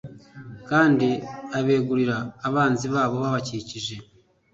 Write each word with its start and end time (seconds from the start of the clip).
kandi 0.69 1.07
abegurira 1.57 2.17
abanzi 2.47 2.85
babo 2.93 3.15
babakikije 3.23 3.95